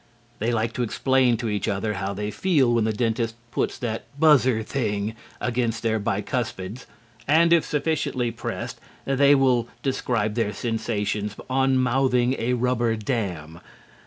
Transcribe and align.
They 0.39 0.51
like 0.51 0.73
to 0.73 0.81
explain 0.81 1.37
to 1.37 1.47
each 1.47 1.67
other 1.67 1.93
how 1.93 2.11
they 2.15 2.31
feel 2.31 2.73
when 2.73 2.85
the 2.85 2.91
dentist 2.91 3.35
puts 3.51 3.77
"that 3.77 4.05
buzzer 4.19 4.63
thing" 4.63 5.13
against 5.39 5.83
their 5.83 5.99
bicuspids, 5.99 6.87
and, 7.27 7.53
if 7.53 7.63
sufficiently 7.63 8.31
pressed, 8.31 8.81
they 9.05 9.35
will 9.35 9.67
describe 9.83 10.33
their 10.33 10.53
sensations 10.53 11.35
on 11.47 11.77
mouthing 11.77 12.35
a 12.39 12.53
rubber 12.53 12.95
dam. 12.95 13.59